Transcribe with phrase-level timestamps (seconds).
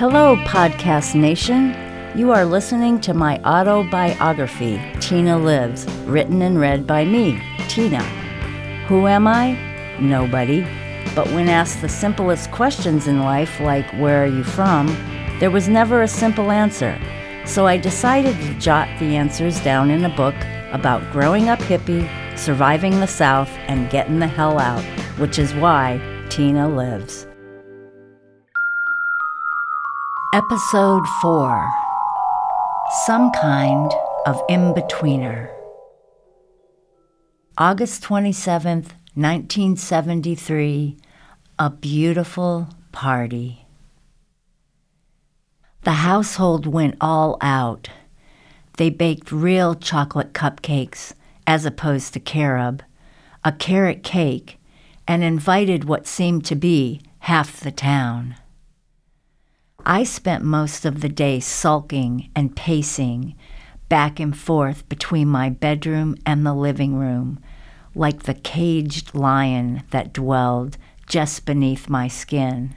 [0.00, 1.76] Hello, Podcast Nation.
[2.16, 7.38] You are listening to my autobiography, Tina Lives, written and read by me,
[7.68, 8.02] Tina.
[8.88, 9.58] Who am I?
[10.00, 10.62] Nobody.
[11.14, 14.86] But when asked the simplest questions in life, like where are you from,
[15.38, 16.98] there was never a simple answer.
[17.44, 20.36] So I decided to jot the answers down in a book
[20.72, 24.82] about growing up hippie, surviving the South, and getting the hell out,
[25.18, 27.26] which is why Tina lives.
[30.32, 31.68] Episode 4
[33.04, 33.90] Some Kind
[34.26, 35.50] of In Betweener.
[37.58, 40.96] August 27th, 1973,
[41.58, 43.66] a beautiful party.
[45.82, 47.90] The household went all out.
[48.76, 51.12] They baked real chocolate cupcakes
[51.44, 52.84] as opposed to carob,
[53.44, 54.60] a carrot cake,
[55.08, 58.36] and invited what seemed to be half the town.
[59.86, 63.36] I spent most of the day sulking and pacing
[63.88, 67.40] back and forth between my bedroom and the living room,
[67.94, 72.76] like the caged lion that dwelled just beneath my skin.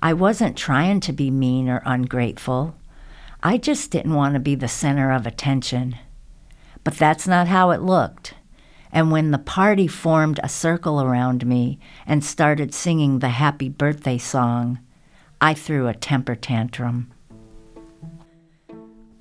[0.00, 2.74] I wasn't trying to be mean or ungrateful.
[3.42, 5.96] I just didn't want to be the center of attention.
[6.84, 8.34] But that's not how it looked.
[8.92, 14.18] And when the party formed a circle around me and started singing the happy birthday
[14.18, 14.78] song,
[15.44, 17.12] I threw a temper tantrum.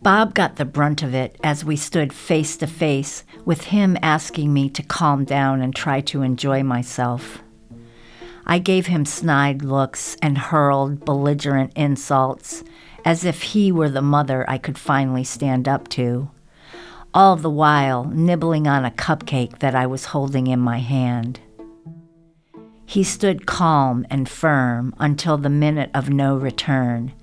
[0.01, 4.53] Bob got the brunt of it as we stood face to face, with him asking
[4.53, 7.43] me to calm down and try to enjoy myself.
[8.45, 12.63] I gave him snide looks and hurled belligerent insults,
[13.03, 16.31] as if he were the mother I could finally stand up to,
[17.13, 21.41] all the while nibbling on a cupcake that I was holding in my hand.
[22.85, 27.13] He stood calm and firm until the minute of no return,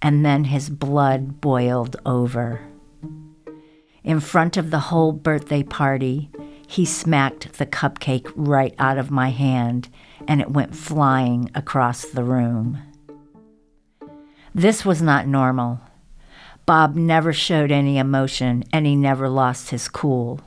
[0.00, 2.60] and then his blood boiled over.
[4.02, 6.30] In front of the whole birthday party,
[6.66, 9.88] he smacked the cupcake right out of my hand,
[10.26, 12.78] and it went flying across the room.
[14.54, 15.80] This was not normal.
[16.66, 20.40] Bob never showed any emotion, and he never lost his cool.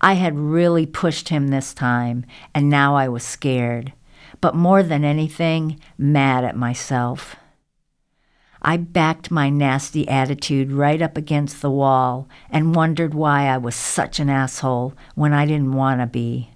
[0.00, 2.24] I had really pushed him this time,
[2.54, 3.92] and now I was scared,
[4.40, 7.36] but more than anything, mad at myself.
[8.62, 13.74] I backed my nasty attitude right up against the wall and wondered why I was
[13.74, 16.50] such an asshole when I didn't want to be.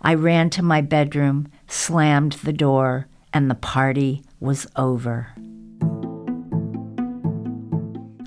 [0.00, 5.34] I ran to my bedroom, slammed the door, and the party was over.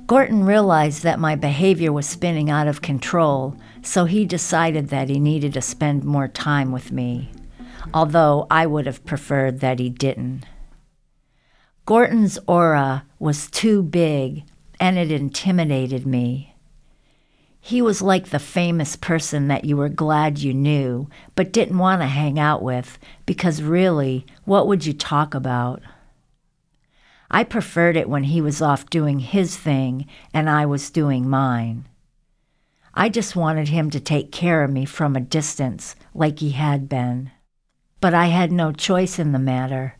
[0.05, 5.19] Gorton realized that my behavior was spinning out of control, so he decided that he
[5.19, 7.31] needed to spend more time with me,
[7.93, 10.45] although I would have preferred that he didn't.
[11.85, 14.43] Gorton's aura was too big
[14.79, 16.55] and it intimidated me.
[17.59, 22.01] He was like the famous person that you were glad you knew, but didn't want
[22.01, 25.81] to hang out with because really, what would you talk about?
[27.29, 31.87] I preferred it when he was off doing his thing and I was doing mine.
[32.93, 36.89] I just wanted him to take care of me from a distance, like he had
[36.89, 37.31] been.
[38.01, 39.97] But I had no choice in the matter,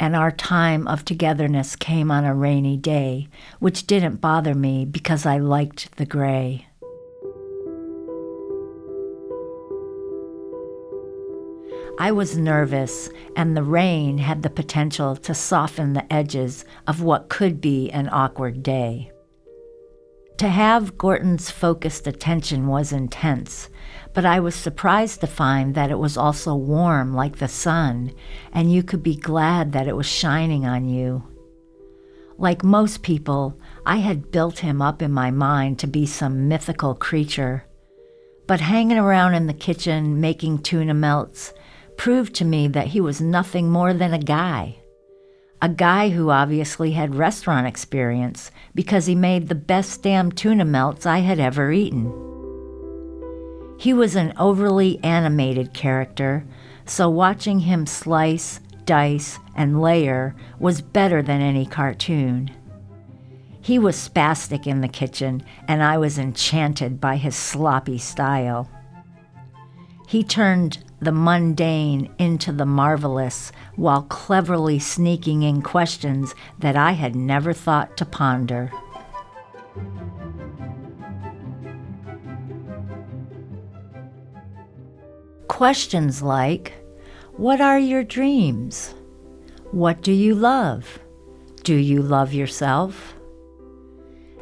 [0.00, 3.28] and our time of togetherness came on a rainy day,
[3.60, 6.66] which didn't bother me because I liked the gray.
[12.00, 17.28] I was nervous, and the rain had the potential to soften the edges of what
[17.28, 19.11] could be an awkward day.
[20.42, 23.68] To have Gorton's focused attention was intense,
[24.12, 28.12] but I was surprised to find that it was also warm like the sun,
[28.52, 31.22] and you could be glad that it was shining on you.
[32.38, 36.96] Like most people, I had built him up in my mind to be some mythical
[36.96, 37.64] creature.
[38.48, 41.54] But hanging around in the kitchen making tuna melts
[41.96, 44.81] proved to me that he was nothing more than a guy.
[45.62, 51.06] A guy who obviously had restaurant experience because he made the best damn tuna melts
[51.06, 52.12] I had ever eaten.
[53.78, 56.44] He was an overly animated character,
[56.84, 62.50] so watching him slice, dice, and layer was better than any cartoon.
[63.60, 68.68] He was spastic in the kitchen, and I was enchanted by his sloppy style.
[70.08, 77.16] He turned the mundane into the marvelous while cleverly sneaking in questions that I had
[77.16, 78.70] never thought to ponder.
[85.48, 86.72] Questions like
[87.36, 88.94] What are your dreams?
[89.70, 90.98] What do you love?
[91.64, 93.14] Do you love yourself?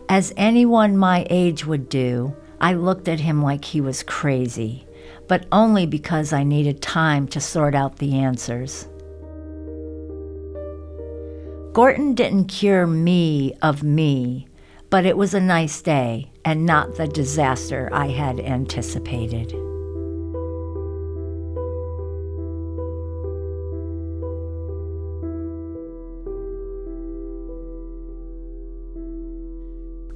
[0.09, 4.87] As anyone my age would do, I looked at him like he was crazy,
[5.29, 8.89] but only because I needed time to sort out the answers.
[11.73, 14.49] Gorton didn't cure me of me,
[14.91, 19.55] but it was a nice day and not the disaster I had anticipated.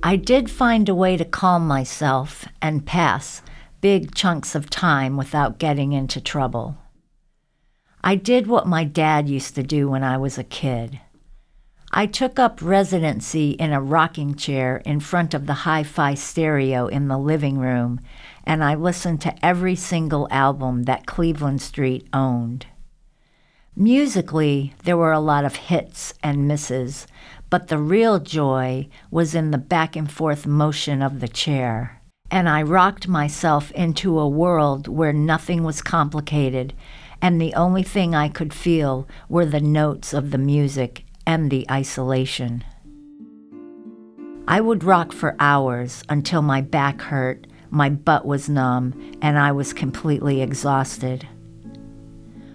[0.03, 3.43] I did find a way to calm myself and pass
[3.81, 6.77] big chunks of time without getting into trouble.
[8.03, 11.01] I did what my dad used to do when I was a kid.
[11.97, 16.89] I took up residency in a rocking chair in front of the hi fi stereo
[16.89, 18.01] in the living room,
[18.43, 22.67] and I listened to every single album that Cleveland Street owned.
[23.77, 27.07] Musically, there were a lot of hits and misses,
[27.49, 32.03] but the real joy was in the back and forth motion of the chair.
[32.29, 36.75] And I rocked myself into a world where nothing was complicated,
[37.23, 41.67] and the only thing I could feel were the notes of the music and the
[41.71, 42.65] isolation.
[44.47, 49.53] I would rock for hours until my back hurt, my butt was numb, and I
[49.53, 51.27] was completely exhausted.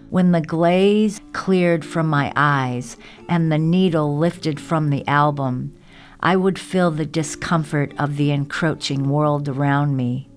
[0.10, 2.96] When the glaze cleared from my eyes
[3.28, 5.76] and the needle lifted from the album,
[6.20, 10.29] I would feel the discomfort of the encroaching world around me.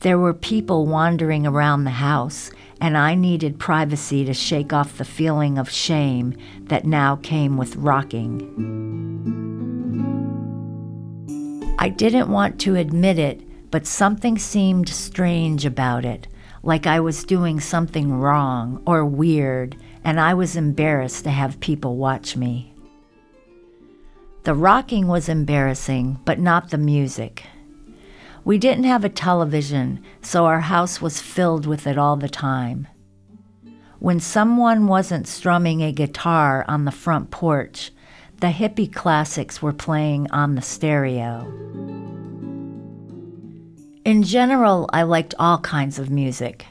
[0.00, 2.50] There were people wandering around the house,
[2.80, 7.74] and I needed privacy to shake off the feeling of shame that now came with
[7.76, 8.44] rocking.
[11.80, 16.28] I didn't want to admit it, but something seemed strange about it
[16.62, 21.96] like I was doing something wrong or weird, and I was embarrassed to have people
[21.96, 22.74] watch me.
[24.44, 27.44] The rocking was embarrassing, but not the music.
[28.48, 32.88] We didn't have a television, so our house was filled with it all the time.
[33.98, 37.92] When someone wasn't strumming a guitar on the front porch,
[38.40, 41.44] the hippie classics were playing on the stereo.
[44.06, 46.64] In general, I liked all kinds of music.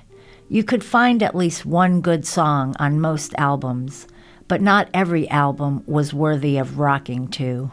[0.50, 4.08] You could find at least one good song on most albums,
[4.48, 7.70] but not every album was worthy of rocking to.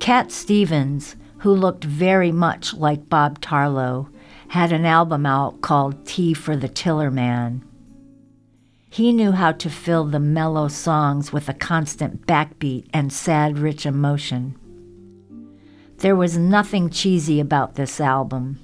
[0.00, 1.14] Cat Stevens,
[1.46, 4.08] who looked very much like Bob Tarlow,
[4.48, 7.62] had an album out called Tea for the Tillerman.
[8.90, 13.86] He knew how to fill the mellow songs with a constant backbeat and sad, rich
[13.86, 14.58] emotion.
[15.98, 18.58] There was nothing cheesy about this album,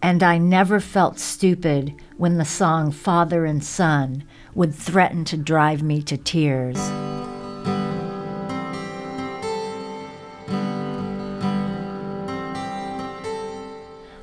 [0.00, 4.22] and I never felt stupid when the song Father and Son
[4.54, 6.78] would threaten to drive me to tears.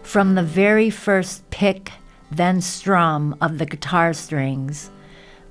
[0.10, 1.92] From the very first pick,
[2.32, 4.90] then strum of the guitar strings,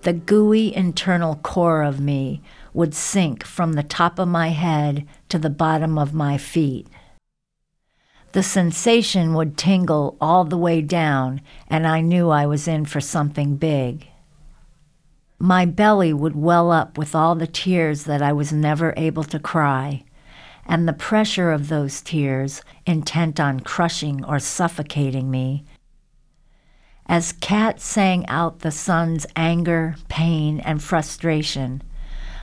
[0.03, 2.43] the gooey internal core of me
[2.75, 6.89] would sink from the top of my head to the bottom of my feet.
[8.33, 13.00] The sensation would tingle all the way down, and I knew I was in for
[13.00, 14.09] something big.
[15.38, 19.38] My belly would well up with all the tears that I was never able to
[19.38, 20.03] cry,
[20.69, 25.65] and the pressure of those tears, intent on crushing or suffocating me.
[27.07, 31.83] As Cat sang out the son's anger, pain, and frustration,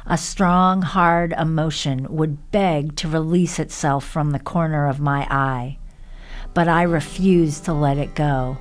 [0.08, 5.78] a strong, hard emotion would beg to release itself from the corner of my eye,
[6.56, 8.58] but I refused to let it go.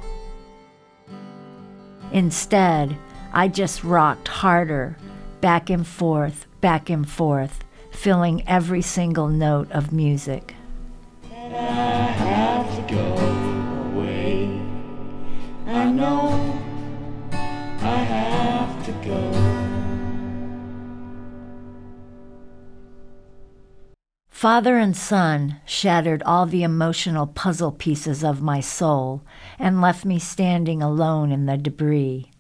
[2.13, 2.97] Instead,
[3.33, 4.97] I just rocked harder,
[5.41, 10.55] back and forth, back and forth, filling every single note of music.
[24.29, 29.23] Father and son shattered all the emotional puzzle pieces of my soul
[29.59, 32.31] and left me standing alone in the debris.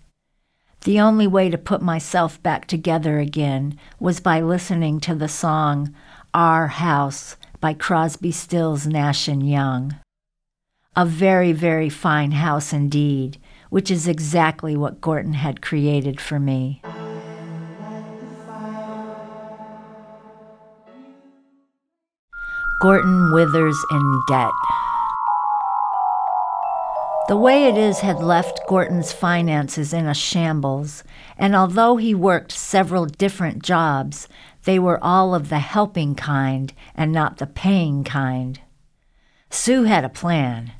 [0.84, 5.94] The only way to put myself back together again was by listening to the song
[6.34, 9.96] Our House by Crosby, Stills, Nash and Young.
[10.94, 13.38] A very, very fine house indeed,
[13.70, 16.82] which is exactly what Gorton had created for me.
[22.82, 24.93] Gorton withers in debt.
[27.26, 31.02] The way it is had left Gorton's finances in a shambles,
[31.38, 34.28] and although he worked several different jobs,
[34.64, 38.60] they were all of the helping kind and not the paying kind.
[39.48, 40.72] Sue had a plan.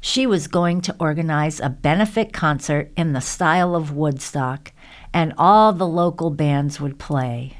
[0.00, 4.72] She was going to organize a benefit concert in the style of Woodstock,
[5.12, 7.58] and all the local bands would play.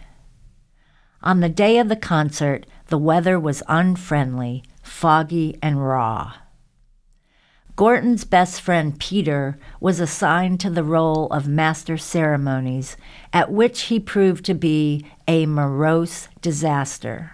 [1.23, 6.33] On the day of the concert, the weather was unfriendly, foggy, and raw.
[7.76, 12.97] Gorton's best friend Peter was assigned to the role of master ceremonies,
[13.35, 17.33] at which he proved to be a morose disaster.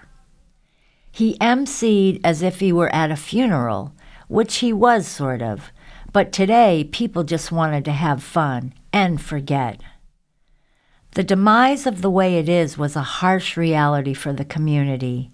[1.13, 3.95] He emceed as if he were at a funeral,
[4.27, 5.71] which he was sort of,
[6.13, 9.81] but today people just wanted to have fun and forget.
[11.13, 15.31] The demise of the way it is was a harsh reality for the community,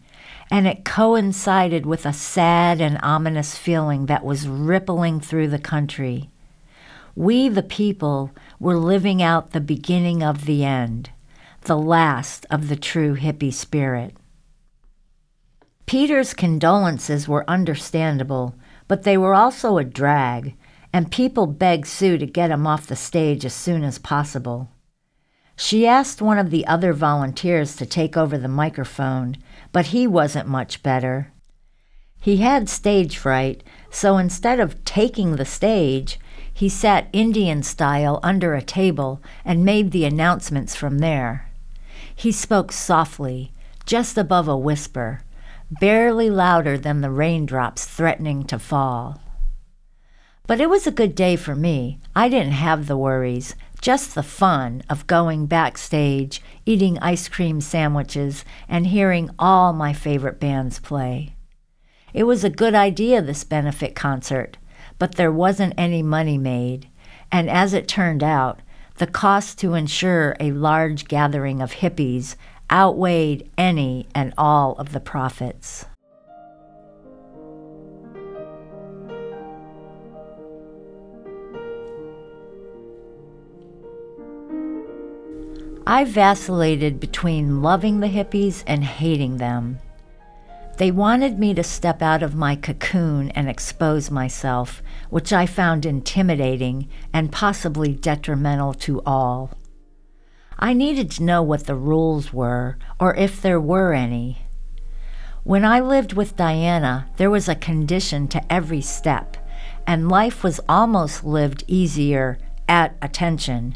[0.50, 6.30] and it coincided with a sad and ominous feeling that was rippling through the country.
[7.14, 11.10] We, the people, were living out the beginning of the end,
[11.62, 14.16] the last of the true hippie spirit.
[15.86, 18.54] Peter's condolences were understandable,
[18.86, 20.54] but they were also a drag,
[20.92, 24.68] and people begged Sue to get him off the stage as soon as possible.
[25.56, 29.36] She asked one of the other volunteers to take over the microphone,
[29.78, 31.30] but he wasn't much better.
[32.18, 36.18] He had stage fright, so instead of taking the stage,
[36.52, 41.48] he sat Indian style under a table and made the announcements from there.
[42.12, 43.52] He spoke softly,
[43.86, 45.20] just above a whisper,
[45.70, 49.20] barely louder than the raindrops threatening to fall.
[50.48, 52.00] But it was a good day for me.
[52.16, 58.44] I didn't have the worries, just the fun of going backstage, eating ice cream sandwiches,
[58.68, 61.34] and hearing all my favorite bands play.
[62.12, 64.56] It was a good idea, this benefit concert,
[64.98, 66.88] but there wasn't any money made,
[67.30, 68.60] and as it turned out,
[68.96, 72.34] the cost to ensure a large gathering of hippies
[72.70, 75.86] outweighed any and all of the profits.
[85.90, 89.78] I vacillated between loving the hippies and hating them.
[90.76, 95.86] They wanted me to step out of my cocoon and expose myself, which I found
[95.86, 99.56] intimidating and possibly detrimental to all.
[100.58, 104.42] I needed to know what the rules were, or if there were any.
[105.42, 109.38] When I lived with Diana, there was a condition to every step,
[109.86, 113.74] and life was almost lived easier at attention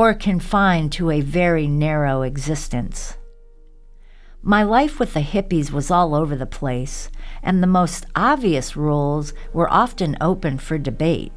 [0.00, 3.18] or confined to a very narrow existence.
[4.40, 7.10] My life with the hippies was all over the place,
[7.42, 11.34] and the most obvious rules were often open for debate.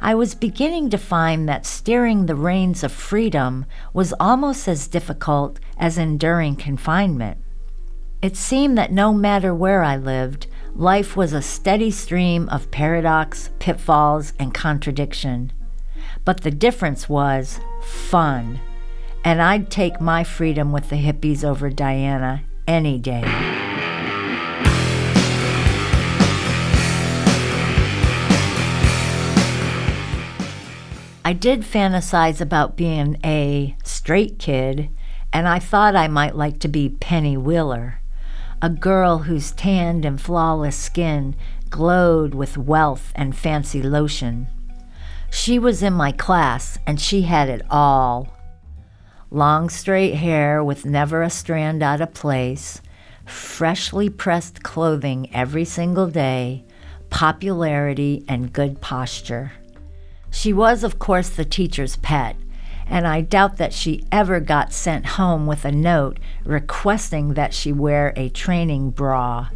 [0.00, 5.60] I was beginning to find that steering the reins of freedom was almost as difficult
[5.78, 7.38] as enduring confinement.
[8.20, 13.50] It seemed that no matter where I lived, life was a steady stream of paradox,
[13.60, 15.52] pitfalls, and contradiction.
[16.24, 18.60] But the difference was fun.
[19.24, 23.22] And I'd take my freedom with the hippies over Diana any day.
[31.26, 34.90] I did fantasize about being a straight kid,
[35.32, 38.02] and I thought I might like to be Penny Wheeler,
[38.60, 41.34] a girl whose tanned and flawless skin
[41.70, 44.48] glowed with wealth and fancy lotion.
[45.34, 48.28] She was in my class and she had it all
[49.32, 52.80] long straight hair with never a strand out of place,
[53.26, 56.64] freshly pressed clothing every single day,
[57.10, 59.52] popularity, and good posture.
[60.30, 62.36] She was, of course, the teacher's pet,
[62.86, 67.72] and I doubt that she ever got sent home with a note requesting that she
[67.72, 69.48] wear a training bra.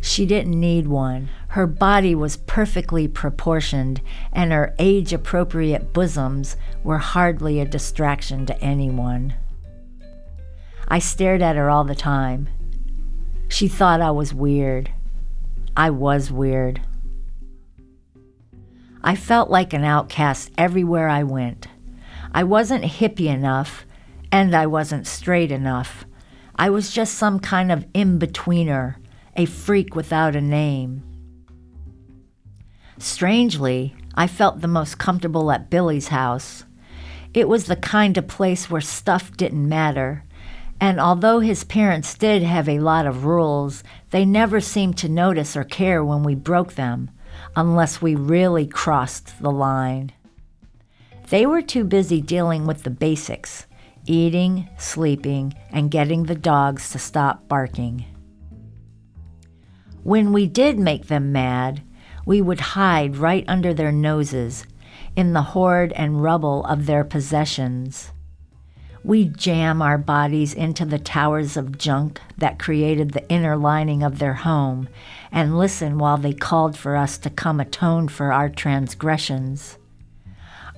[0.00, 1.30] She didn't need one.
[1.50, 4.00] Her body was perfectly proportioned,
[4.32, 9.34] and her age appropriate bosoms were hardly a distraction to anyone.
[10.86, 12.48] I stared at her all the time.
[13.48, 14.92] She thought I was weird.
[15.76, 16.82] I was weird.
[19.02, 21.66] I felt like an outcast everywhere I went.
[22.32, 23.84] I wasn't hippie enough,
[24.30, 26.04] and I wasn't straight enough.
[26.54, 28.96] I was just some kind of in betweener
[29.36, 31.09] a freak without a name.
[33.00, 36.64] Strangely, I felt the most comfortable at Billy's house.
[37.32, 40.24] It was the kind of place where stuff didn't matter,
[40.80, 45.56] and although his parents did have a lot of rules, they never seemed to notice
[45.56, 47.10] or care when we broke them.
[47.56, 50.12] unless we really crossed the line.
[51.28, 53.66] They were too busy dealing with the basics
[54.06, 58.04] eating, sleeping, and getting the dogs to stop barking.
[60.02, 61.82] When we did make them mad,
[62.24, 64.66] we would hide right under their noses
[65.16, 68.12] in the hoard and rubble of their possessions.
[69.02, 74.18] We'd jam our bodies into the towers of junk that created the inner lining of
[74.18, 74.88] their home
[75.32, 79.78] and listen while they called for us to come atone for our transgressions.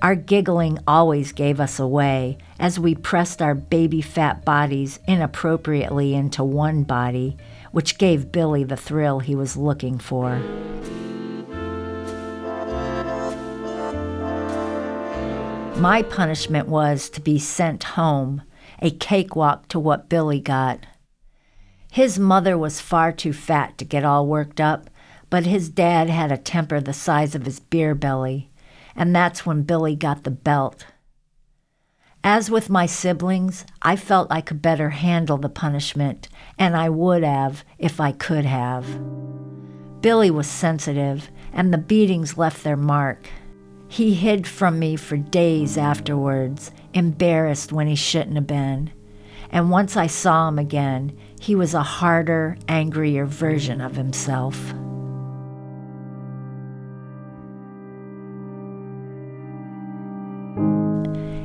[0.01, 6.43] Our giggling always gave us away as we pressed our baby fat bodies inappropriately into
[6.43, 7.37] one body,
[7.71, 10.41] which gave Billy the thrill he was looking for.
[15.83, 18.43] My punishment was to be sent home,
[18.79, 20.85] a cakewalk to what Billy got.
[21.91, 24.89] His mother was far too fat to get all worked up,
[25.29, 28.49] but his dad had a temper the size of his beer belly
[28.95, 30.85] and that's when Billy got the belt.
[32.23, 37.23] As with my siblings, I felt I could better handle the punishment, and I would
[37.23, 38.85] have if I could have.
[39.99, 43.27] Billy was sensitive, and the beatings left their mark.
[43.93, 48.91] He hid from me for days afterwards, embarrassed when he shouldn't have been.
[49.51, 54.57] And once I saw him again, he was a harder, angrier version of himself.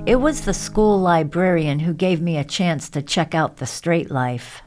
[0.07, 4.11] It was the school librarian who gave me a chance to check out the straight
[4.11, 4.63] life.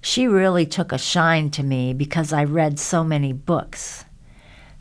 [0.00, 4.06] She really took a shine to me because I read so many books.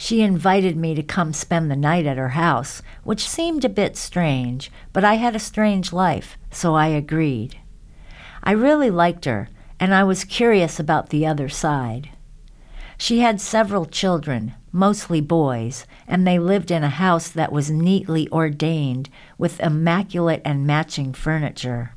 [0.02, 3.98] She invited me to come spend the night at her house, which seemed a bit
[3.98, 7.58] strange, but I had a strange life, so I agreed.
[8.42, 12.12] I really liked her, and I was curious about the other side.
[12.98, 18.30] She had several children, mostly boys, and they lived in a house that was neatly
[18.32, 21.94] ordained with immaculate and matching furniture.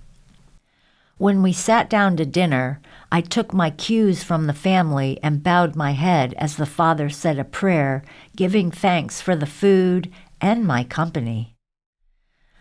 [1.22, 2.80] When we sat down to dinner,
[3.12, 7.38] I took my cues from the family and bowed my head as the father said
[7.38, 8.02] a prayer,
[8.35, 11.54] giving thanks for the food and my company.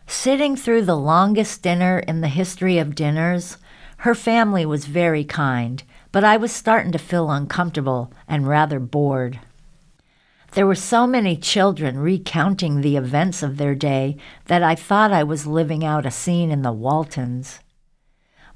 [0.06, 3.58] Sitting through the longest dinner in the history of dinners,
[4.06, 9.40] her family was very kind, but I was starting to feel uncomfortable and rather bored.
[10.52, 15.24] There were so many children recounting the events of their day that I thought I
[15.24, 17.58] was living out a scene in the Waltons.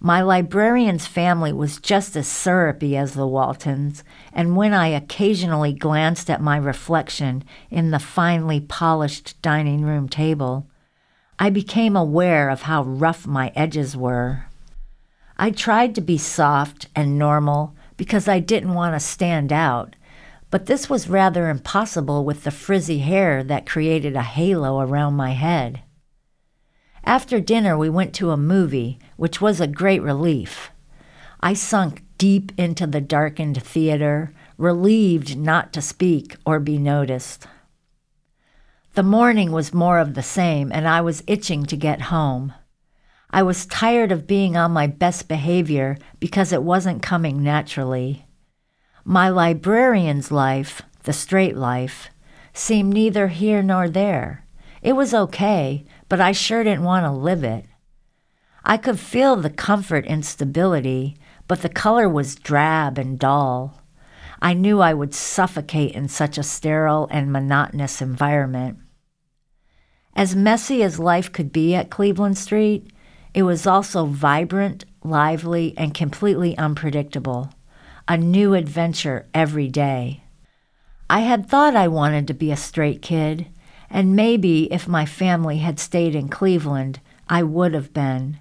[0.05, 6.29] My librarian's family was just as syrupy as the Waltons, and when I occasionally glanced
[6.29, 10.69] at my reflection in the finely polished dining room table,
[11.39, 14.45] I became aware of how rough my edges were.
[15.37, 19.95] I tried to be soft and normal because I didn't want to stand out
[20.51, 25.31] but this was rather impossible with the frizzy hair that created a halo around my
[25.31, 25.81] head.
[27.03, 30.71] After dinner, we went to a movie, which was a great relief.
[31.39, 37.47] I sunk deep into the darkened theater, relieved not to speak or be noticed.
[38.93, 42.53] The morning was more of the same, and I was itching to get home.
[43.29, 48.25] I was tired of being on my best behavior because it wasn't coming naturally.
[49.03, 52.09] My librarian's life, the straight life,
[52.53, 54.45] seemed neither here nor there.
[54.81, 57.65] It was okay, but I sure didn't want to live it.
[58.67, 63.79] I could feel the comfort and stability, but the color was drab and dull.
[64.41, 68.79] I knew I would suffocate in such a sterile and monotonous environment.
[70.15, 72.91] As messy as life could be at Cleveland Street,
[73.35, 77.51] it was also vibrant, lively, and completely unpredictable
[78.07, 80.21] a new adventure every day.
[81.09, 83.47] I had thought I wanted to be a straight kid,
[83.89, 88.39] and maybe if my family had stayed in Cleveland, I would have been.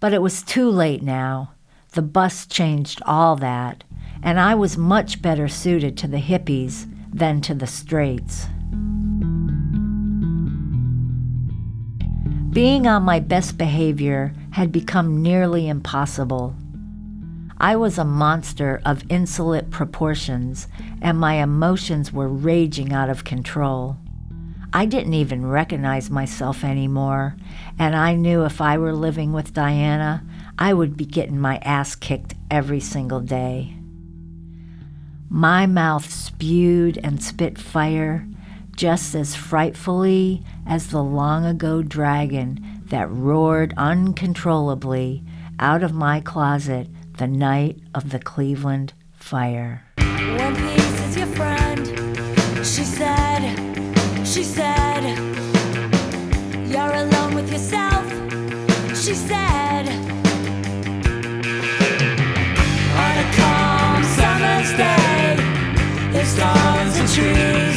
[0.00, 1.52] But it was too late now.
[1.92, 3.84] The bus changed all that,
[4.22, 8.46] and I was much better suited to the hippies than to the straights.
[12.50, 16.54] Being on my best behavior had become nearly impossible.
[17.58, 20.68] I was a monster of insolent proportions,
[21.00, 23.96] and my emotions were raging out of control.
[24.76, 27.36] I didn't even recognize myself anymore,
[27.78, 30.24] and I knew if I were living with Diana,
[30.58, 33.76] I would be getting my ass kicked every single day.
[35.28, 38.26] My mouth spewed and spit fire
[38.74, 45.22] just as frightfully as the long ago dragon that roared uncontrollably
[45.60, 49.84] out of my closet the night of the Cleveland fire.
[49.98, 51.86] One Piece is your friend.
[52.66, 53.73] She said,
[54.34, 55.04] she said,
[56.66, 58.04] You're alone with yourself.
[58.88, 59.88] She said,
[62.98, 65.36] On a calm summer's day,
[66.10, 67.73] there's stars and trees.